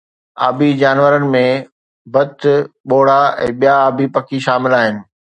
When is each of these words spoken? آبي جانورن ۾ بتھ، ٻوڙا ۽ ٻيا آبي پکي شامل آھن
آبي 0.47 0.69
جانورن 0.81 1.25
۾ 1.33 1.41
بتھ، 2.13 2.43
ٻوڙا 2.89 3.19
۽ 3.43 3.49
ٻيا 3.59 3.75
آبي 3.91 4.05
پکي 4.15 4.37
شامل 4.47 4.71
آھن 4.79 4.95